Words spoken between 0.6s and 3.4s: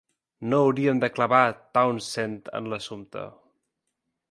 hauríem de clavar Townsend en l'assumpte.